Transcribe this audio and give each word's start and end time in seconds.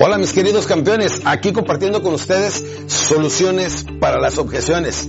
Hola 0.00 0.16
mis 0.16 0.32
queridos 0.32 0.68
campeones, 0.68 1.22
aquí 1.24 1.52
compartiendo 1.52 2.04
con 2.04 2.14
ustedes 2.14 2.64
soluciones 2.86 3.84
para 3.98 4.20
las 4.20 4.38
objeciones. 4.38 5.08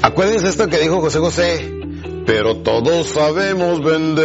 Acuérdense 0.00 0.48
esto 0.48 0.66
que 0.68 0.78
dijo 0.78 1.02
José 1.02 1.18
José, 1.18 1.70
pero 2.24 2.56
todos 2.62 3.08
sabemos 3.08 3.84
vender, 3.84 4.24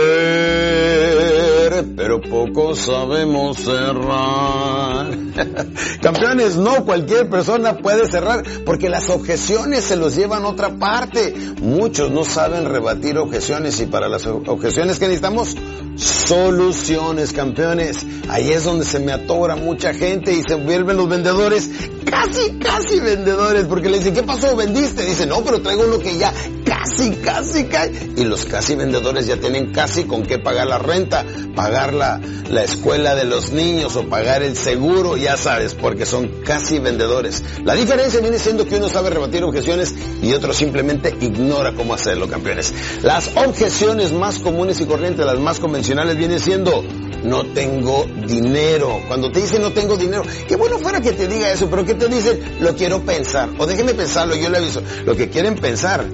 pero 1.83 2.21
pocos 2.21 2.79
sabemos 2.79 3.57
cerrar. 3.57 5.07
Campeones, 6.01 6.55
no 6.55 6.85
cualquier 6.85 7.29
persona 7.29 7.77
puede 7.77 8.07
cerrar 8.07 8.43
porque 8.65 8.89
las 8.89 9.09
objeciones 9.09 9.83
se 9.83 9.95
los 9.95 10.15
llevan 10.15 10.43
a 10.43 10.47
otra 10.47 10.77
parte. 10.77 11.33
Muchos 11.61 12.11
no 12.11 12.23
saben 12.23 12.65
rebatir 12.65 13.17
objeciones 13.17 13.79
y 13.81 13.85
para 13.85 14.07
las 14.07 14.25
objeciones 14.25 14.99
que 14.99 15.07
necesitamos 15.07 15.55
soluciones, 15.95 17.33
campeones. 17.33 18.05
Ahí 18.29 18.49
es 18.49 18.63
donde 18.63 18.85
se 18.85 18.99
me 18.99 19.11
atora 19.11 19.55
mucha 19.55 19.93
gente 19.93 20.33
y 20.33 20.41
se 20.47 20.55
vuelven 20.55 20.97
los 20.97 21.09
vendedores 21.09 21.69
casi, 22.05 22.57
casi 22.59 22.99
vendedores 22.99 23.65
porque 23.65 23.89
le 23.89 23.97
dicen, 23.97 24.13
¿qué 24.13 24.23
pasó? 24.23 24.55
¿Vendiste? 24.55 25.05
Dice, 25.05 25.25
no, 25.25 25.43
pero 25.43 25.61
traigo 25.61 25.83
uno 25.83 25.99
que 25.99 26.17
ya 26.17 26.33
casi, 26.65 27.11
casi 27.17 27.65
cae. 27.65 27.91
Y 28.15 28.23
los 28.23 28.45
casi 28.45 28.75
vendedores 28.75 29.27
ya 29.27 29.37
tienen 29.37 29.71
casi 29.71 30.03
con 30.03 30.23
qué 30.23 30.39
pagar 30.39 30.67
la 30.67 30.77
renta, 30.77 31.25
la, 31.69 32.19
la 32.49 32.63
escuela 32.63 33.15
de 33.15 33.25
los 33.25 33.51
niños 33.51 33.95
o 33.95 34.07
pagar 34.07 34.43
el 34.43 34.55
seguro, 34.55 35.17
ya 35.17 35.37
sabes, 35.37 35.73
porque 35.73 36.05
son 36.05 36.27
casi 36.43 36.79
vendedores. 36.79 37.43
La 37.63 37.75
diferencia 37.75 38.19
viene 38.19 38.39
siendo 38.39 38.65
que 38.65 38.77
uno 38.77 38.89
sabe 38.89 39.09
rebatir 39.09 39.43
objeciones 39.43 39.93
y 40.21 40.33
otro 40.33 40.53
simplemente 40.53 41.15
ignora 41.19 41.73
cómo 41.73 41.93
hacerlo, 41.93 42.27
campeones. 42.27 42.73
Las 43.03 43.29
objeciones 43.35 44.11
más 44.13 44.39
comunes 44.39 44.79
y 44.81 44.85
corrientes, 44.85 45.25
las 45.25 45.39
más 45.39 45.59
convencionales, 45.59 46.17
vienen 46.17 46.39
siendo 46.39 46.83
no 47.23 47.45
tengo 47.47 48.05
dinero. 48.27 49.01
Cuando 49.07 49.31
te 49.31 49.41
dicen 49.41 49.61
no 49.61 49.71
tengo 49.71 49.97
dinero, 49.97 50.23
qué 50.47 50.55
bueno 50.55 50.79
fuera 50.79 51.01
que 51.01 51.11
te 51.11 51.27
diga 51.27 51.51
eso, 51.51 51.69
pero 51.69 51.85
¿qué 51.85 51.95
te 51.95 52.07
dicen? 52.07 52.39
Lo 52.59 52.75
quiero 52.75 53.01
pensar. 53.01 53.49
O 53.57 53.65
déjeme 53.65 53.93
pensarlo, 53.93 54.35
yo 54.35 54.49
le 54.49 54.57
aviso. 54.57 54.81
Lo 55.05 55.15
que 55.15 55.29
quieren 55.29 55.55
pensar 55.55 56.05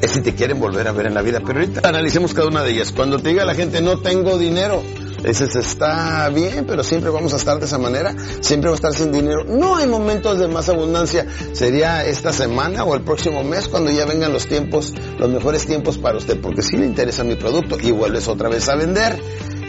es 0.00 0.10
si 0.10 0.20
te 0.20 0.34
quieren 0.34 0.60
volver 0.60 0.88
a 0.88 0.92
ver 0.92 1.06
en 1.06 1.14
la 1.14 1.22
vida. 1.22 1.40
Pero 1.44 1.60
ahorita 1.60 1.88
analicemos 1.88 2.34
cada 2.34 2.48
una 2.48 2.62
de 2.62 2.72
ellas. 2.72 2.92
Cuando 2.92 3.18
te 3.18 3.30
diga 3.30 3.44
la 3.44 3.54
gente 3.54 3.80
no 3.80 3.98
tengo 3.98 4.38
dinero, 4.38 4.82
dices 5.24 5.56
está 5.56 6.28
bien, 6.30 6.66
pero 6.66 6.82
siempre 6.82 7.10
vamos 7.10 7.32
a 7.32 7.36
estar 7.36 7.58
de 7.58 7.66
esa 7.66 7.78
manera, 7.78 8.14
siempre 8.40 8.70
va 8.70 8.74
a 8.74 8.76
estar 8.76 8.92
sin 8.92 9.12
dinero. 9.12 9.44
No 9.44 9.76
hay 9.76 9.86
momentos 9.86 10.38
de 10.38 10.48
más 10.48 10.68
abundancia. 10.68 11.26
Sería 11.52 12.04
esta 12.04 12.32
semana 12.32 12.84
o 12.84 12.94
el 12.94 13.02
próximo 13.02 13.42
mes 13.42 13.68
cuando 13.68 13.90
ya 13.90 14.04
vengan 14.06 14.32
los 14.32 14.46
tiempos, 14.46 14.94
los 15.18 15.30
mejores 15.30 15.66
tiempos 15.66 15.98
para 15.98 16.18
usted, 16.18 16.40
porque 16.40 16.62
si 16.62 16.76
le 16.76 16.86
interesa 16.86 17.24
mi 17.24 17.36
producto 17.36 17.76
y 17.80 17.90
vuelves 17.90 18.28
otra 18.28 18.48
vez 18.48 18.68
a 18.68 18.76
vender. 18.76 19.20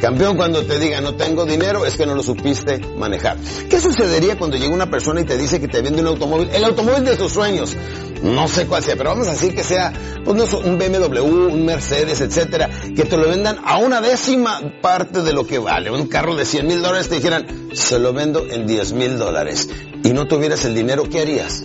Campeón, 0.02 0.38
cuando 0.38 0.64
te 0.64 0.78
diga 0.78 1.02
no 1.02 1.16
tengo 1.16 1.46
dinero, 1.46 1.86
es 1.86 1.98
que 1.98 2.06
no 2.06 2.14
lo 2.14 2.22
supiste 2.22 2.80
manejar. 2.98 3.38
¿Qué 3.70 3.80
sucedería 3.80 4.38
cuando 4.38 4.56
llega 4.56 4.74
una 4.74 4.90
persona 4.90 5.22
y 5.22 5.26
te 5.26 5.38
dice 5.38 5.60
que 5.60 5.68
te 5.68 5.82
vende 5.82 6.02
un 6.02 6.08
automóvil? 6.08 6.50
El 6.52 6.64
automóvil 6.64 7.04
de 7.04 7.16
tus 7.16 7.32
sueños. 7.32 7.76
No 8.22 8.48
sé 8.48 8.68
cuál 8.68 8.84
sea, 8.84 8.96
pero 8.96 9.10
vamos 9.10 9.28
a 9.28 9.32
decir 9.32 9.56
que 9.56 9.64
sea, 9.64 9.94
pues 10.24 10.38
no, 10.38 10.58
un 10.60 10.78
BMW, 10.78 11.22
un 11.22 11.66
Mercedes, 11.66 12.22
etcétera, 12.22 12.70
que 12.96 13.06
te 13.06 13.18
lo 13.18 13.28
vendan 13.28 13.58
a 13.64 13.78
una 13.80 14.02
décima 14.02 14.62
parte 14.82 15.22
de 15.24 15.34
lo 15.34 15.46
que 15.46 15.60
vale. 15.60 15.92
Un 15.92 16.08
carro 16.08 16.36
de 16.36 16.46
100 16.46 16.68
mil 16.68 16.82
dólares 16.82 17.10
te 17.10 17.16
dijeran, 17.16 17.70
se 17.74 18.00
lo 18.00 18.14
vendo 18.14 18.46
en 18.50 18.68
10 18.68 18.94
mil 18.94 19.18
dólares. 19.18 19.70
Y 20.04 20.14
no 20.14 20.28
tuvieras 20.28 20.64
el 20.66 20.76
dinero, 20.76 21.10
¿qué 21.10 21.22
harías? 21.22 21.64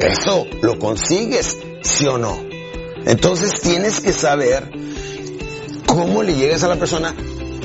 Eso 0.00 0.46
lo 0.62 0.78
consigues, 0.78 1.56
sí 1.82 2.06
o 2.06 2.18
no. 2.18 2.38
Entonces 3.04 3.60
tienes 3.60 4.00
que 4.00 4.12
saber 4.12 4.70
cómo 5.86 6.22
le 6.22 6.34
llegas 6.34 6.64
a 6.64 6.68
la 6.68 6.76
persona 6.76 7.14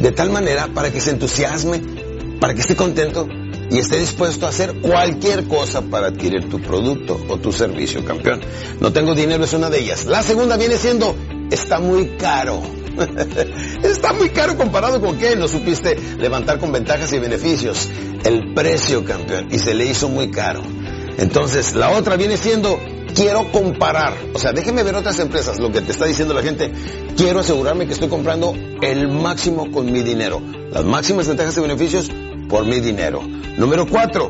de 0.01 0.11
tal 0.11 0.31
manera 0.31 0.67
para 0.73 0.91
que 0.91 0.99
se 0.99 1.11
entusiasme, 1.11 1.81
para 2.39 2.53
que 2.53 2.61
esté 2.61 2.75
contento 2.75 3.27
y 3.69 3.77
esté 3.77 3.99
dispuesto 3.99 4.45
a 4.45 4.49
hacer 4.49 4.81
cualquier 4.81 5.47
cosa 5.47 5.81
para 5.81 6.07
adquirir 6.07 6.49
tu 6.49 6.59
producto 6.59 7.19
o 7.29 7.37
tu 7.37 7.53
servicio, 7.53 8.03
campeón. 8.03 8.41
No 8.79 8.91
tengo 8.91 9.15
dinero 9.15 9.43
es 9.45 9.53
una 9.53 9.69
de 9.69 9.79
ellas. 9.79 10.05
La 10.05 10.23
segunda 10.23 10.57
viene 10.57 10.77
siendo, 10.77 11.15
está 11.49 11.79
muy 11.79 12.17
caro. 12.17 12.61
está 13.83 14.11
muy 14.11 14.29
caro 14.31 14.57
comparado 14.57 14.99
con 14.99 15.17
qué, 15.17 15.37
no 15.37 15.47
supiste 15.47 15.97
levantar 16.17 16.59
con 16.59 16.71
ventajas 16.71 17.13
y 17.13 17.19
beneficios. 17.19 17.87
El 18.25 18.53
precio, 18.53 19.05
campeón, 19.05 19.47
y 19.51 19.59
se 19.59 19.73
le 19.73 19.85
hizo 19.85 20.09
muy 20.09 20.29
caro. 20.31 20.61
Entonces, 21.17 21.75
la 21.75 21.91
otra 21.91 22.17
viene 22.17 22.35
siendo, 22.35 22.77
quiero 23.13 23.51
comparar. 23.51 24.13
O 24.33 24.39
sea, 24.39 24.51
déjeme 24.51 24.83
ver 24.83 24.95
otras 24.95 25.19
empresas, 25.19 25.59
lo 25.59 25.71
que 25.71 25.81
te 25.81 25.91
está 25.91 26.05
diciendo 26.05 26.33
la 26.33 26.41
gente. 26.41 26.71
Quiero 27.15 27.39
asegurarme 27.39 27.87
que 27.87 27.93
estoy 27.93 28.09
comprando 28.09 28.53
el 28.81 29.07
máximo 29.07 29.71
con 29.71 29.91
mi 29.91 30.01
dinero. 30.01 30.41
Las 30.71 30.85
máximas 30.85 31.27
ventajas 31.27 31.57
y 31.57 31.61
beneficios 31.61 32.09
por 32.49 32.65
mi 32.65 32.79
dinero. 32.79 33.21
Número 33.57 33.87
cuatro, 33.87 34.29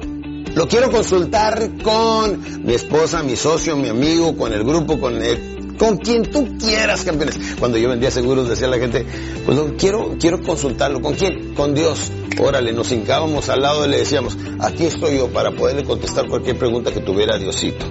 lo 0.55 0.67
quiero 0.67 0.91
consultar 0.91 1.77
con 1.81 2.65
mi 2.65 2.73
esposa, 2.73 3.23
mi 3.23 3.35
socio, 3.35 3.75
mi 3.77 3.89
amigo, 3.89 4.35
con 4.35 4.51
el 4.51 4.63
grupo, 4.63 4.99
con 4.99 5.21
el, 5.21 5.75
con 5.77 5.97
quien 5.97 6.29
tú 6.29 6.57
quieras, 6.57 7.03
campeones. 7.03 7.39
Cuando 7.57 7.77
yo 7.77 7.89
vendía 7.89 8.11
seguros 8.11 8.49
decía 8.49 8.67
la 8.67 8.77
gente, 8.77 9.05
pues 9.45 9.57
no, 9.57 9.75
quiero, 9.77 10.15
quiero 10.19 10.41
consultarlo. 10.41 11.01
¿Con 11.01 11.13
quién? 11.13 11.53
Con 11.53 11.73
Dios. 11.73 12.11
Órale, 12.39 12.73
nos 12.73 12.91
hincábamos 12.91 13.49
al 13.49 13.61
lado 13.61 13.85
y 13.85 13.89
le 13.89 13.97
decíamos, 13.97 14.37
aquí 14.59 14.85
estoy 14.85 15.17
yo 15.17 15.27
para 15.29 15.51
poderle 15.51 15.83
contestar 15.83 16.27
cualquier 16.27 16.57
pregunta 16.57 16.91
que 16.91 16.99
tuviera 16.99 17.37
Diosito. 17.37 17.85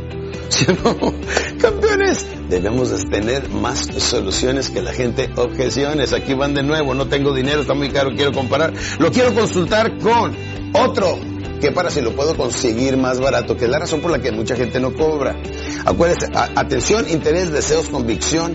¿Sí 0.50 0.66
no? 0.84 1.14
Campeones, 1.58 2.26
debemos 2.48 2.90
de 2.90 3.08
tener 3.08 3.48
más 3.50 3.86
soluciones 3.98 4.68
que 4.68 4.82
la 4.82 4.92
gente 4.92 5.30
objeciones. 5.36 6.12
Aquí 6.12 6.34
van 6.34 6.54
de 6.54 6.62
nuevo, 6.62 6.94
no 6.94 7.06
tengo 7.06 7.32
dinero, 7.32 7.62
está 7.62 7.74
muy 7.74 7.90
caro, 7.90 8.10
quiero 8.14 8.32
comparar. 8.32 8.72
Lo 8.98 9.10
quiero 9.10 9.32
consultar 9.32 9.96
con 9.98 10.36
otro 10.74 11.18
que 11.60 11.72
para 11.72 11.90
si 11.90 12.00
lo 12.00 12.16
puedo 12.16 12.36
conseguir 12.36 12.96
más 12.96 13.20
barato, 13.20 13.56
que 13.56 13.66
es 13.66 13.70
la 13.70 13.78
razón 13.78 14.00
por 14.00 14.10
la 14.10 14.18
que 14.18 14.32
mucha 14.32 14.56
gente 14.56 14.80
no 14.80 14.92
cobra. 14.92 15.36
Acuérdense, 15.84 16.26
atención, 16.34 17.08
interés, 17.08 17.52
deseos, 17.52 17.86
convicción 17.88 18.54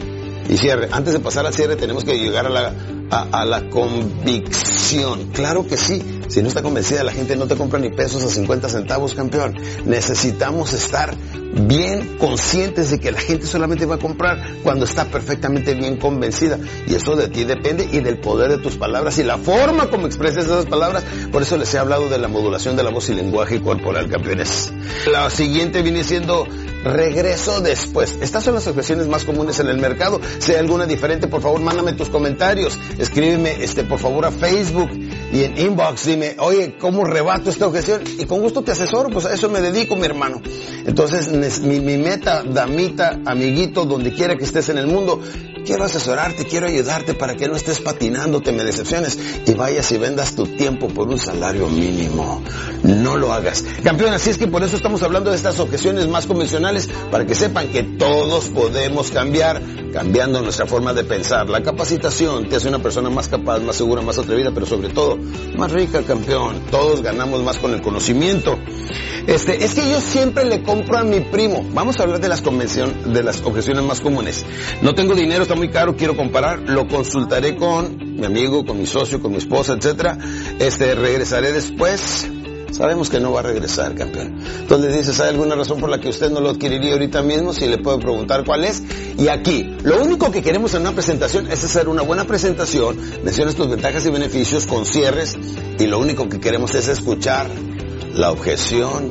y 0.50 0.58
cierre. 0.58 0.90
Antes 0.92 1.14
de 1.14 1.20
pasar 1.20 1.46
al 1.46 1.54
cierre 1.54 1.76
tenemos 1.76 2.04
que 2.04 2.18
llegar 2.18 2.46
a 2.48 2.50
la, 2.50 2.74
a 3.12 3.46
la 3.46 3.70
convicción. 3.70 5.32
Claro 5.32 5.66
que 5.66 5.78
sí. 5.78 6.02
Si 6.28 6.42
no 6.42 6.48
está 6.48 6.64
convencida 6.64 7.04
la 7.04 7.12
gente 7.12 7.36
no 7.36 7.48
te 7.48 7.56
compra 7.56 7.80
ni 7.80 7.90
pesos 7.90 8.24
a 8.24 8.28
50 8.28 8.68
centavos, 8.70 9.14
campeón. 9.14 9.56
Necesitamos 9.86 10.74
estar 10.74 11.16
bien 11.68 12.18
conscientes 12.18 12.92
de 12.92 13.00
que 13.00 13.12
la 13.12 13.20
gente 13.20 13.48
solamente 13.48 13.86
va 13.86 13.96
a 13.96 14.00
comprar 14.00 14.44
cuando 14.64 14.86
está 14.86 15.06
perfectamente 15.06 15.74
bien 15.76 15.98
convencida. 15.98 16.60
Y 16.88 16.96
eso 16.96 17.16
de 17.16 17.28
ti 17.28 17.44
depende 17.44 17.88
y 17.92 18.00
del 18.00 18.18
poder 18.18 18.52
de 18.52 18.58
tus 18.58 18.78
palabras 18.78 19.18
y 19.20 19.24
la 19.24 19.38
forma 19.38 19.90
como 19.90 20.08
expresas 20.08 20.46
esas 20.46 20.66
palabras. 20.66 21.04
Por 21.32 21.42
eso 21.42 21.58
les 21.58 21.74
he 21.74 21.78
hablado 21.78 22.10
de 22.10 22.18
la 22.18 22.28
modulación 22.28 22.76
de 22.76 22.84
la 22.84 22.90
voz 22.90 23.10
y 23.10 23.14
lenguaje 23.14 23.62
corporal, 23.62 24.10
campeones. 24.10 24.74
La 25.12 25.30
siguiente 25.30 25.82
viene 25.82 26.04
siendo 26.04 26.48
regreso 26.86 27.60
después. 27.62 28.16
Estas 28.22 28.44
son 28.44 28.54
las 28.54 28.68
objeciones 28.68 29.08
más 29.08 29.26
comunes 29.26 29.60
en 29.60 29.68
el 29.68 29.78
mercado. 29.78 30.22
Si 30.40 30.52
hay 30.52 30.60
alguna 30.60 30.86
diferente, 30.86 31.28
por 31.28 31.42
favor, 31.42 31.60
mándame 31.60 31.94
tus 31.94 32.10
comentarios. 32.10 32.80
Escríbeme, 32.98 33.64
este, 33.64 33.84
por 33.84 34.00
favor, 34.00 34.26
a 34.26 34.32
Facebook 34.32 34.90
y 35.36 35.44
en 35.44 35.58
inbox 35.58 36.06
dime, 36.06 36.38
oye, 36.40 36.78
¿cómo 36.80 37.04
rebato 37.04 37.50
esta 37.50 37.68
objeción? 37.68 38.02
Y 38.18 38.24
con 38.24 38.40
gusto 38.40 38.62
te 38.62 38.72
asesoro, 38.72 39.10
pues 39.10 39.26
a 39.26 39.34
eso 39.34 39.50
me 39.50 39.60
dedico, 39.60 39.98
mi 39.98 40.06
hermano. 40.06 40.42
Entonces, 40.86 41.28
mi, 41.62 41.98
meta, 41.98 42.42
damita, 42.44 43.20
amiguito, 43.26 43.84
donde 43.84 44.14
quiera 44.14 44.38
que 44.38 44.46
estés 44.46 44.70
en 44.70 44.78
el 44.78 44.88
mundo, 44.88 45.22
quiero 45.66 45.84
asesorarte, 45.84 46.46
quiero 46.46 46.68
ayudarte 46.68 47.16
para 47.16 47.36
que 47.36 47.50
no 47.50 47.58
estés 47.58 47.82
patinándote, 47.82 48.54
me 48.54 48.64
decepciones 48.64 49.20
y 49.46 49.54
vayas 49.56 49.92
y 49.92 49.98
vendas 49.98 50.36
tu 50.36 50.46
tiempo 50.48 50.88
por 50.88 51.10
un 51.10 51.20
salario 51.20 51.68
mínimo. 51.68 52.42
No 52.84 53.18
lo 53.18 53.34
hagas. 53.34 53.66
Campeón, 53.84 54.14
así 54.14 54.30
es 54.30 54.38
que 54.38 54.48
por 54.48 54.64
eso 54.64 54.78
estamos 54.78 55.04
hablando 55.04 55.32
de 55.32 55.36
estas 55.36 55.60
objeciones 55.60 56.08
más 56.08 56.28
convencionales, 56.28 56.88
para 57.12 57.26
que 57.26 57.36
sepan 57.36 57.68
que 57.68 57.84
todos 57.84 58.48
podemos 58.50 59.12
cambiar, 59.12 59.62
cambiando 59.92 60.42
nuestra 60.42 60.66
forma 60.66 60.94
de 60.94 61.04
pensar. 61.04 61.50
La 61.50 61.62
capacitación 61.62 62.48
te 62.48 62.56
hace 62.56 62.70
una 62.70 62.80
persona 62.82 63.10
más 63.10 63.28
capaz, 63.28 63.60
más 63.60 63.76
segura, 63.76 64.02
más 64.02 64.18
atrevida, 64.18 64.52
pero 64.54 64.66
sobre 64.66 64.90
todo 64.90 65.18
más 65.58 65.72
rica, 65.72 66.02
campeón. 66.04 66.62
Todos 66.72 67.02
ganamos 67.02 67.44
más 67.44 67.58
con 67.58 67.74
el 67.74 67.82
conocimiento. 67.82 68.58
Este, 69.28 69.64
es 69.64 69.74
que 69.74 69.90
yo 69.90 70.00
siempre 70.02 70.46
le 70.46 70.62
compro 70.62 70.98
a 70.98 71.04
mi 71.04 71.22
primo. 71.22 71.66
Vamos 71.74 72.00
a 72.00 72.04
hablar 72.04 72.20
de 72.20 72.28
las 72.28 72.42
convención, 72.42 73.14
de 73.14 73.24
las 73.24 73.42
objeciones 73.42 73.84
más 73.84 74.02
comunes. 74.02 74.46
No 74.82 74.94
tengo 74.94 75.16
dinero, 75.16 75.44
está 75.44 75.56
muy 75.56 75.70
caro, 75.70 75.96
quiero 75.96 76.16
comparar, 76.16 76.60
lo 76.60 76.88
consultaré 76.88 77.56
con 77.56 78.16
mi 78.18 78.26
amigo, 78.26 78.66
con 78.66 78.78
mi 78.78 78.86
socio, 78.86 79.22
con 79.22 79.32
mi 79.32 79.38
esposa, 79.38 79.74
etcétera. 79.74 80.18
Este, 80.60 80.94
regresaré 80.96 81.52
después. 81.52 82.28
Sabemos 82.76 83.10
que 83.10 83.22
no 83.22 83.32
va 83.32 83.40
a 83.40 83.44
regresar, 83.44 83.96
campeón. 83.96 84.38
Entonces 84.60 84.98
dices, 84.98 85.18
¿hay 85.22 85.30
alguna 85.30 85.56
razón 85.56 85.80
por 85.80 85.90
la 85.90 86.02
que 86.02 86.10
usted 86.10 86.30
no 86.30 86.42
lo 86.42 86.50
adquiriría 86.50 86.92
ahorita 86.92 87.22
mismo? 87.22 87.54
Si 87.54 87.68
le 87.68 87.78
puedo 87.78 88.00
preguntar 88.00 88.44
cuál 88.44 88.66
es. 88.66 88.84
Y 89.18 89.30
aquí, 89.30 89.78
lo 89.84 90.04
único 90.04 90.30
que 90.30 90.42
queremos 90.42 90.74
en 90.74 90.82
una 90.82 90.92
presentación 90.92 91.50
es 91.50 91.64
hacer 91.64 91.88
una 91.88 92.02
buena 92.02 92.26
presentación, 92.26 92.98
menciones 93.24 93.56
tus 93.56 93.70
ventajas 93.70 94.06
y 94.06 94.10
beneficios 94.10 94.66
con 94.66 94.86
cierres, 94.86 95.38
y 95.80 95.88
lo 95.88 96.00
único 96.00 96.28
que 96.28 96.42
queremos 96.42 96.76
es 96.76 96.90
escuchar 96.90 97.48
la 98.14 98.32
objeción 98.32 99.10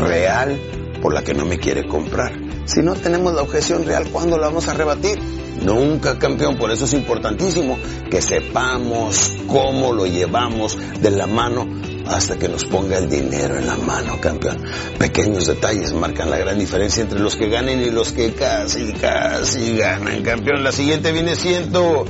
real 0.00 0.60
por 1.02 1.12
la 1.12 1.24
que 1.24 1.34
no 1.34 1.44
me 1.44 1.58
quiere 1.58 1.88
comprar. 1.88 2.38
Si 2.66 2.82
no 2.82 2.94
tenemos 2.94 3.34
la 3.34 3.42
objeción 3.42 3.84
real, 3.84 4.10
¿cuándo 4.12 4.38
la 4.38 4.46
vamos 4.46 4.68
a 4.68 4.74
rebatir? 4.74 5.18
Nunca, 5.60 6.20
campeón. 6.20 6.56
Por 6.56 6.70
eso 6.70 6.84
es 6.84 6.92
importantísimo 6.92 7.76
que 8.08 8.22
sepamos 8.22 9.32
cómo 9.48 9.92
lo 9.92 10.06
llevamos 10.06 10.78
de 11.00 11.10
la 11.10 11.26
mano 11.26 11.66
hasta 12.06 12.38
que 12.38 12.48
nos 12.48 12.64
ponga 12.64 12.98
el 12.98 13.08
dinero 13.08 13.56
en 13.58 13.66
la 13.66 13.76
mano, 13.76 14.20
campeón. 14.20 14.62
Pequeños 14.98 15.46
detalles 15.46 15.92
marcan 15.92 16.30
la 16.30 16.38
gran 16.38 16.58
diferencia 16.58 17.02
entre 17.02 17.18
los 17.18 17.36
que 17.36 17.48
ganen 17.48 17.80
y 17.82 17.90
los 17.90 18.12
que 18.12 18.32
casi, 18.32 18.92
casi 18.94 19.76
ganan, 19.76 20.22
campeón. 20.22 20.62
La 20.62 20.72
siguiente 20.72 21.12
viene 21.12 21.34
siendo, 21.36 22.04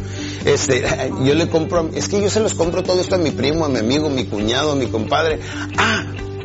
este, 0.44 0.84
yo 1.24 1.34
le 1.34 1.48
compro, 1.48 1.90
es 1.94 2.08
que 2.08 2.20
yo 2.20 2.30
se 2.30 2.40
los 2.40 2.54
compro 2.54 2.82
todo 2.82 3.00
esto 3.00 3.16
a 3.16 3.18
mi 3.18 3.30
primo, 3.30 3.64
a 3.64 3.68
mi 3.68 3.78
amigo, 3.78 4.06
a 4.06 4.10
mi 4.10 4.24
cuñado, 4.24 4.72
a 4.72 4.76
mi 4.76 4.86
compadre. 4.86 5.40
Ah, 5.76 6.04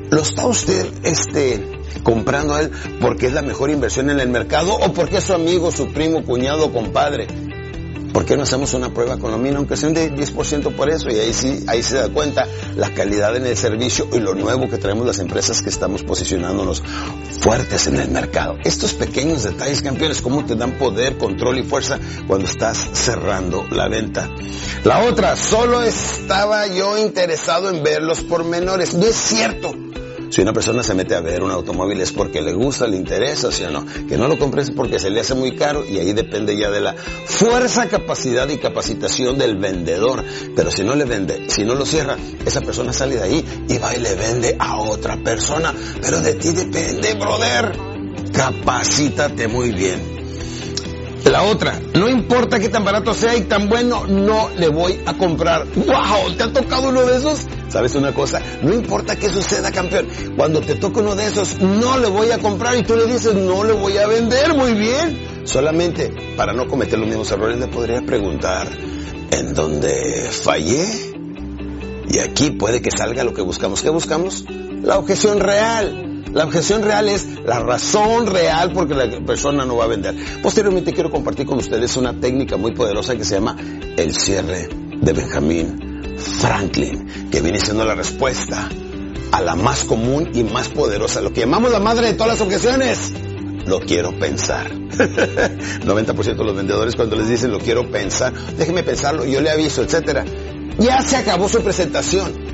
¿lo 0.09 0.21
está 0.21 0.45
usted, 0.45 0.85
este, 1.03 1.63
comprando 2.03 2.55
a 2.55 2.61
él 2.61 2.71
porque 3.01 3.27
es 3.27 3.33
la 3.33 3.41
mejor 3.41 3.69
inversión 3.69 4.09
en 4.09 4.19
el 4.19 4.29
mercado 4.29 4.73
o 4.73 4.93
porque 4.93 5.17
es 5.17 5.25
su 5.25 5.33
amigo, 5.33 5.71
su 5.71 5.87
primo, 5.87 6.23
cuñado, 6.23 6.71
compadre? 6.71 7.27
¿Por 8.17 8.25
qué 8.25 8.35
no 8.35 8.41
hacemos 8.41 8.73
una 8.73 8.91
prueba 8.91 9.19
con 9.19 9.29
la 9.29 9.37
mina, 9.37 9.57
aunque 9.57 9.77
sea 9.77 9.89
un 9.89 9.95
10% 9.95 10.75
por 10.75 10.89
eso? 10.89 11.07
Y 11.07 11.19
ahí 11.19 11.33
sí, 11.33 11.63
ahí 11.67 11.83
se 11.83 11.97
da 11.97 12.09
cuenta 12.09 12.47
la 12.75 12.91
calidad 12.91 13.35
en 13.35 13.45
el 13.45 13.55
servicio 13.55 14.07
y 14.11 14.17
lo 14.17 14.33
nuevo 14.33 14.67
que 14.67 14.79
traemos 14.79 15.05
las 15.05 15.19
empresas 15.19 15.61
que 15.61 15.69
estamos 15.69 16.01
posicionándonos 16.01 16.81
fuertes 17.41 17.85
en 17.85 17.97
el 17.97 18.09
mercado. 18.09 18.57
Estos 18.63 18.93
pequeños 18.93 19.43
detalles, 19.43 19.83
campeones, 19.83 20.23
cómo 20.23 20.43
te 20.45 20.55
dan 20.55 20.79
poder, 20.79 21.19
control 21.19 21.59
y 21.59 21.63
fuerza 21.63 21.99
cuando 22.25 22.47
estás 22.47 22.89
cerrando 22.93 23.67
la 23.69 23.87
venta. 23.87 24.27
La 24.83 25.03
otra, 25.03 25.35
solo 25.35 25.83
estaba 25.83 26.65
yo 26.65 26.97
interesado 26.97 27.69
en 27.69 27.83
ver 27.83 28.01
los 28.01 28.21
pormenores. 28.21 28.95
No 28.95 29.05
es 29.05 29.15
cierto. 29.15 29.75
Si 30.29 30.41
una 30.41 30.53
persona 30.53 30.83
se 30.83 30.93
mete 30.93 31.15
a 31.15 31.21
ver 31.21 31.41
un 31.41 31.51
automóvil 31.51 32.01
es 32.01 32.11
porque 32.11 32.41
le 32.41 32.53
gusta, 32.53 32.87
le 32.87 32.97
interesa, 32.97 33.51
¿sí 33.51 33.63
o 33.63 33.71
no? 33.71 33.85
Que 34.07 34.17
no 34.17 34.27
lo 34.27 34.37
compres 34.37 34.71
porque 34.71 34.99
se 34.99 35.09
le 35.09 35.21
hace 35.21 35.35
muy 35.35 35.55
caro 35.55 35.85
y 35.85 35.99
ahí 35.99 36.13
depende 36.13 36.57
ya 36.57 36.69
de 36.69 36.81
la 36.81 36.93
fuerza, 36.93 37.87
capacidad 37.87 38.47
y 38.49 38.57
capacitación 38.57 39.37
del 39.37 39.57
vendedor. 39.57 40.23
Pero 40.55 40.71
si 40.71 40.83
no 40.83 40.95
le 40.95 41.05
vende, 41.05 41.49
si 41.49 41.63
no 41.63 41.75
lo 41.75 41.85
cierra, 41.85 42.17
esa 42.45 42.61
persona 42.61 42.91
sale 42.93 43.15
de 43.15 43.23
ahí 43.23 43.45
y 43.69 43.77
va 43.77 43.95
y 43.95 43.99
le 43.99 44.15
vende 44.15 44.55
a 44.59 44.77
otra 44.77 45.17
persona. 45.23 45.73
Pero 46.01 46.19
de 46.19 46.33
ti 46.33 46.51
depende, 46.51 47.13
brother. 47.13 47.71
Capacítate 48.33 49.47
muy 49.47 49.71
bien. 49.71 50.17
La 51.25 51.43
otra, 51.43 51.79
no 51.93 52.07
importa 52.07 52.59
qué 52.59 52.69
tan 52.69 52.85
barato 52.85 53.13
sea 53.13 53.35
y 53.35 53.41
tan 53.41 53.67
bueno, 53.67 54.05
no 54.07 54.49
le 54.57 54.69
voy 54.69 54.99
a 55.05 55.17
comprar. 55.17 55.65
¡Wow! 55.75 56.35
¿Te 56.37 56.43
ha 56.43 56.53
tocado 56.53 56.89
uno 56.89 57.05
de 57.05 57.17
esos? 57.17 57.47
¿Sabes 57.69 57.95
una 57.95 58.13
cosa? 58.13 58.41
No 58.61 58.73
importa 58.73 59.15
qué 59.15 59.29
suceda, 59.29 59.71
campeón. 59.71 60.07
Cuando 60.35 60.61
te 60.61 60.75
toca 60.75 61.01
uno 61.01 61.15
de 61.15 61.25
esos, 61.27 61.59
no 61.59 61.97
le 61.97 62.07
voy 62.07 62.31
a 62.31 62.39
comprar 62.39 62.77
y 62.77 62.83
tú 62.83 62.95
le 62.95 63.05
dices, 63.05 63.33
no 63.33 63.63
le 63.63 63.73
voy 63.73 63.97
a 63.97 64.07
vender. 64.07 64.53
Muy 64.55 64.73
bien. 64.73 65.43
Solamente 65.43 66.13
para 66.35 66.53
no 66.53 66.67
cometer 66.67 66.97
los 66.97 67.07
mismos 67.07 67.29
errores 67.31 67.59
le 67.59 67.67
podría 67.67 68.01
preguntar, 68.01 68.67
¿en 69.31 69.53
dónde 69.53 70.29
fallé? 70.31 71.13
Y 72.09 72.19
aquí 72.19 72.51
puede 72.51 72.81
que 72.81 72.89
salga 72.91 73.23
lo 73.23 73.33
que 73.33 73.41
buscamos. 73.41 73.81
¿Qué 73.81 73.89
buscamos? 73.89 74.45
La 74.81 74.97
objeción 74.97 75.39
real. 75.39 76.23
La 76.33 76.45
objeción 76.45 76.83
real 76.83 77.09
es 77.09 77.25
la 77.45 77.59
razón 77.59 78.27
real 78.27 78.71
porque 78.73 78.93
la 78.93 79.09
persona 79.25 79.65
no 79.65 79.77
va 79.77 79.85
a 79.85 79.87
vender. 79.87 80.15
Posteriormente 80.41 80.93
quiero 80.93 81.09
compartir 81.09 81.45
con 81.45 81.57
ustedes 81.57 81.97
una 81.97 82.17
técnica 82.19 82.57
muy 82.57 82.73
poderosa 82.73 83.15
que 83.15 83.25
se 83.25 83.35
llama 83.35 83.57
el 83.97 84.13
cierre 84.13 84.69
de 85.01 85.13
Benjamín 85.13 85.86
Franklin, 86.39 87.29
que 87.31 87.41
viene 87.41 87.59
siendo 87.59 87.85
la 87.85 87.95
respuesta 87.95 88.69
a 89.31 89.41
la 89.41 89.55
más 89.55 89.83
común 89.83 90.29
y 90.33 90.43
más 90.43 90.69
poderosa, 90.69 91.21
lo 91.21 91.33
que 91.33 91.41
llamamos 91.41 91.71
la 91.71 91.79
madre 91.79 92.07
de 92.07 92.13
todas 92.13 92.33
las 92.33 92.41
objeciones. 92.41 93.11
Lo 93.65 93.81
quiero 93.81 94.17
pensar. 94.17 94.71
90% 94.71 96.23
de 96.23 96.43
los 96.43 96.55
vendedores 96.55 96.95
cuando 96.95 97.15
les 97.15 97.27
dicen 97.27 97.51
lo 97.51 97.59
quiero 97.59 97.89
pensar, 97.91 98.33
déjeme 98.57 98.83
pensarlo, 98.83 99.25
yo 99.25 99.41
le 99.41 99.49
aviso, 99.49 99.83
etcétera. 99.83 100.25
Ya 100.79 101.01
se 101.01 101.17
acabó 101.17 101.49
su 101.49 101.61
presentación 101.61 102.47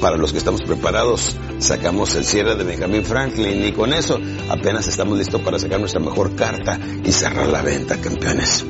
para 0.00 0.16
los 0.16 0.32
que 0.32 0.38
estamos 0.38 0.62
preparados, 0.62 1.34
sacamos 1.58 2.14
el 2.14 2.24
cierre 2.24 2.54
de 2.54 2.64
Benjamin 2.64 3.04
Franklin 3.04 3.64
y 3.64 3.72
con 3.72 3.92
eso 3.92 4.20
apenas 4.48 4.86
estamos 4.86 5.18
listos 5.18 5.40
para 5.40 5.58
sacar 5.58 5.80
nuestra 5.80 6.00
mejor 6.00 6.36
carta 6.36 6.78
y 7.04 7.10
cerrar 7.12 7.48
la 7.48 7.62
venta, 7.62 8.00
campeones. 8.00 8.64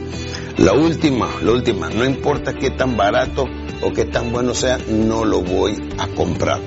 La 0.58 0.72
última, 0.72 1.28
la 1.40 1.52
última, 1.52 1.88
no 1.88 2.04
importa 2.04 2.52
qué 2.52 2.70
tan 2.70 2.96
barato 2.96 3.44
o 3.80 3.92
qué 3.92 4.04
tan 4.04 4.32
bueno 4.32 4.54
sea, 4.54 4.76
no 4.88 5.24
lo 5.24 5.40
voy 5.40 5.76
a 5.98 6.08
comprar. 6.08 6.60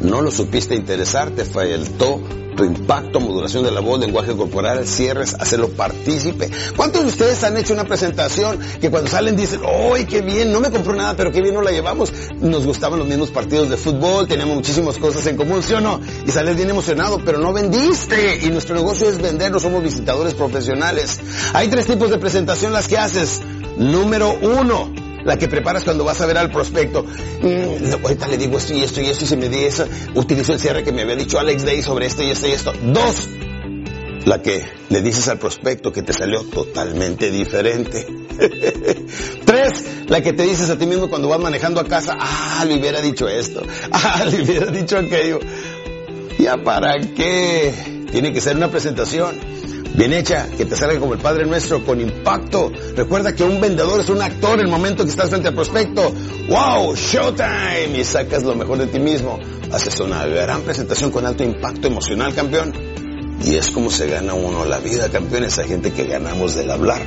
No 0.00 0.20
lo 0.20 0.30
supiste 0.30 0.76
interesarte, 0.76 1.44
faltó 1.44 2.20
tu 2.56 2.64
impacto, 2.64 3.20
modulación 3.20 3.64
de 3.64 3.70
la 3.70 3.80
voz, 3.80 4.00
lenguaje 4.00 4.34
corporal, 4.34 4.86
cierres, 4.86 5.34
hacerlo 5.34 5.68
partícipe. 5.68 6.50
¿Cuántos 6.76 7.02
de 7.02 7.08
ustedes 7.08 7.42
han 7.44 7.56
hecho 7.56 7.72
una 7.72 7.84
presentación 7.84 8.58
que 8.80 8.90
cuando 8.90 9.10
salen 9.10 9.36
dicen, 9.36 9.60
¡ay, 9.94 10.04
qué 10.06 10.20
bien! 10.20 10.52
No 10.52 10.60
me 10.60 10.70
compró 10.70 10.94
nada, 10.94 11.14
pero 11.16 11.30
qué 11.30 11.40
bien 11.40 11.54
nos 11.54 11.64
la 11.64 11.70
llevamos. 11.70 12.12
Nos 12.40 12.66
gustaban 12.66 12.98
los 12.98 13.08
mismos 13.08 13.30
partidos 13.30 13.70
de 13.70 13.76
fútbol, 13.76 14.26
teníamos 14.26 14.56
muchísimas 14.56 14.98
cosas 14.98 15.26
en 15.26 15.36
común, 15.36 15.62
¿sí 15.62 15.74
o 15.74 15.80
no? 15.80 16.00
Y 16.26 16.30
sales 16.30 16.56
bien 16.56 16.70
emocionado, 16.70 17.20
pero 17.24 17.38
no 17.38 17.52
vendiste. 17.52 18.40
Y 18.44 18.50
nuestro 18.50 18.74
negocio 18.74 19.08
es 19.08 19.20
vender, 19.20 19.50
no 19.50 19.60
somos 19.60 19.82
visitadores 19.82 20.34
profesionales. 20.34 21.20
Hay 21.52 21.68
tres 21.68 21.86
tipos 21.86 22.10
de 22.10 22.18
presentación 22.18 22.72
las 22.72 22.88
que 22.88 22.98
haces. 22.98 23.40
Número 23.76 24.36
uno, 24.40 24.92
la 25.24 25.36
que 25.36 25.48
preparas 25.48 25.84
cuando 25.84 26.04
vas 26.04 26.20
a 26.20 26.26
ver 26.26 26.38
al 26.38 26.50
prospecto. 26.50 27.04
Mm, 27.04 28.02
ahorita 28.02 28.28
le 28.28 28.38
digo 28.38 28.58
esto 28.58 28.74
y 28.74 28.82
esto 28.82 29.00
y 29.00 29.06
esto 29.06 29.24
y 29.24 29.28
se 29.28 29.36
me 29.36 29.48
di 29.48 29.64
eso. 29.64 29.86
Utilizo 30.14 30.52
el 30.52 30.60
cierre 30.60 30.84
que 30.84 30.92
me 30.92 31.02
había 31.02 31.16
dicho 31.16 31.38
Alex 31.38 31.64
Day 31.64 31.82
sobre 31.82 32.06
esto 32.06 32.22
y 32.22 32.30
esto 32.30 32.48
y 32.48 32.52
esto. 32.52 32.72
Dos, 32.82 33.28
la 34.24 34.42
que 34.42 34.64
le 34.88 35.02
dices 35.02 35.28
al 35.28 35.38
prospecto 35.38 35.92
que 35.92 36.02
te 36.02 36.12
salió 36.12 36.44
totalmente 36.44 37.30
diferente. 37.30 38.06
Tres, 39.44 39.84
la 40.08 40.22
que 40.22 40.32
te 40.32 40.44
dices 40.44 40.70
a 40.70 40.78
ti 40.78 40.86
mismo 40.86 41.08
cuando 41.08 41.28
vas 41.28 41.40
manejando 41.40 41.80
a 41.80 41.84
casa, 41.84 42.16
ah, 42.18 42.64
le 42.66 42.78
hubiera 42.78 43.00
dicho 43.00 43.28
esto, 43.28 43.62
ah, 43.92 44.24
le 44.24 44.42
hubiera 44.42 44.66
dicho 44.66 44.98
aquello. 44.98 45.40
¿Ya 46.38 46.56
para 46.56 47.00
qué? 47.00 47.72
Tiene 48.10 48.32
que 48.32 48.40
ser 48.40 48.56
una 48.56 48.70
presentación 48.70 49.36
bien 49.94 50.12
hecha, 50.12 50.48
que 50.56 50.64
te 50.64 50.76
salga 50.76 50.98
como 50.98 51.14
el 51.14 51.20
Padre 51.20 51.46
Nuestro, 51.46 51.84
con 51.84 52.00
impacto. 52.00 52.72
Recuerda 52.96 53.34
que 53.34 53.44
un 53.44 53.60
vendedor 53.60 54.00
es 54.00 54.08
un 54.08 54.22
actor 54.22 54.58
en 54.58 54.66
el 54.66 54.70
momento 54.70 55.04
que 55.04 55.10
estás 55.10 55.30
frente 55.30 55.48
al 55.48 55.54
prospecto. 55.54 56.12
¡Wow! 56.48 56.94
¡Showtime! 56.96 57.98
Y 57.98 58.04
sacas 58.04 58.42
lo 58.42 58.54
mejor 58.54 58.78
de 58.78 58.86
ti 58.86 58.98
mismo. 58.98 59.38
Haces 59.70 60.00
una 60.00 60.26
gran 60.26 60.62
presentación 60.62 61.10
con 61.10 61.26
alto 61.26 61.44
impacto 61.44 61.86
emocional, 61.88 62.34
campeón. 62.34 62.72
Y 63.44 63.56
es 63.56 63.70
como 63.70 63.90
se 63.90 64.08
gana 64.08 64.34
uno 64.34 64.64
la 64.64 64.78
vida, 64.78 65.08
campeón. 65.10 65.44
Esa 65.44 65.64
gente 65.64 65.92
que 65.92 66.04
ganamos 66.04 66.54
del 66.54 66.70
hablar. 66.70 67.02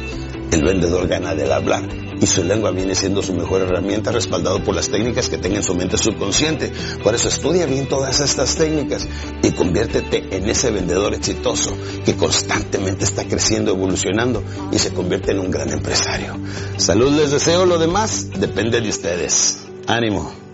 El 0.51 0.63
vendedor 0.63 1.07
gana 1.07 1.35
del 1.35 1.51
hablar 1.51 2.04
y 2.21 2.25
su 2.27 2.43
lengua 2.43 2.71
viene 2.71 2.95
siendo 2.95 3.21
su 3.21 3.33
mejor 3.33 3.61
herramienta 3.61 4.11
respaldado 4.11 4.63
por 4.63 4.75
las 4.75 4.89
técnicas 4.89 5.29
que 5.29 5.37
tenga 5.37 5.57
en 5.57 5.63
su 5.63 5.75
mente 5.75 5.97
subconsciente. 5.97 6.71
Por 7.03 7.15
eso 7.15 7.27
estudia 7.27 7.65
bien 7.65 7.87
todas 7.87 8.19
estas 8.19 8.55
técnicas 8.55 9.07
y 9.43 9.51
conviértete 9.51 10.35
en 10.35 10.49
ese 10.49 10.71
vendedor 10.71 11.13
exitoso 11.13 11.75
que 12.05 12.15
constantemente 12.15 13.05
está 13.05 13.25
creciendo, 13.25 13.71
evolucionando 13.71 14.43
y 14.71 14.79
se 14.79 14.93
convierte 14.93 15.31
en 15.31 15.39
un 15.39 15.51
gran 15.51 15.69
empresario. 15.69 16.37
Salud 16.77 17.11
les 17.11 17.31
deseo, 17.31 17.65
lo 17.65 17.77
demás 17.77 18.29
depende 18.39 18.81
de 18.81 18.89
ustedes. 18.89 19.59
Ánimo. 19.87 20.44